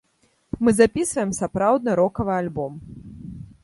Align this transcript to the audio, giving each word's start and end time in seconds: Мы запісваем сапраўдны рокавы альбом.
Мы 0.67 0.73
запісваем 0.79 1.31
сапраўдны 1.41 1.91
рокавы 2.03 2.33
альбом. 2.41 2.85